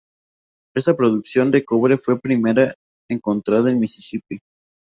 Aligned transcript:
Esta 0.75 0.95
producción 0.97 1.51
de 1.51 1.63
cobre 1.63 1.95
fue 1.99 2.15
la 2.15 2.19
primera 2.21 2.73
encontrada 3.07 3.69
en 3.69 3.75
el 3.75 3.81
Mississippi. 3.81 4.39